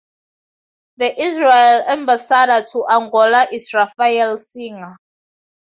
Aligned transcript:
The 0.97 1.13
Israeli 1.15 1.83
ambassador 1.89 2.65
to 2.71 2.87
Angola 2.89 3.45
is 3.51 3.71
Raphael 3.71 4.39
Singer. 4.39 4.97